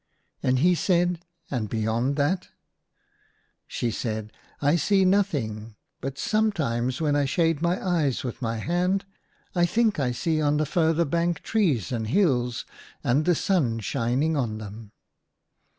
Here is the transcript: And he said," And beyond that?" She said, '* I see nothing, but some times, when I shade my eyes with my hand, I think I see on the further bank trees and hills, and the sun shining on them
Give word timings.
And 0.41 0.57
he 0.57 0.73
said," 0.73 1.19
And 1.51 1.69
beyond 1.69 2.15
that?" 2.15 2.47
She 3.67 3.91
said, 3.91 4.33
'* 4.47 4.59
I 4.69 4.75
see 4.75 5.05
nothing, 5.05 5.75
but 5.99 6.17
some 6.17 6.51
times, 6.51 6.99
when 6.99 7.15
I 7.15 7.25
shade 7.25 7.61
my 7.61 7.79
eyes 7.87 8.23
with 8.23 8.41
my 8.41 8.57
hand, 8.57 9.05
I 9.53 9.67
think 9.67 9.99
I 9.99 10.11
see 10.11 10.41
on 10.41 10.57
the 10.57 10.65
further 10.65 11.05
bank 11.05 11.41
trees 11.43 11.91
and 11.91 12.07
hills, 12.07 12.65
and 13.03 13.25
the 13.25 13.35
sun 13.35 13.77
shining 13.79 14.35
on 14.35 14.57
them 14.57 14.91